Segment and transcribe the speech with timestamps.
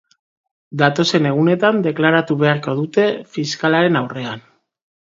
[0.81, 4.47] Datozen egunetan deklaratu beharko dute fiskalaren aurrean.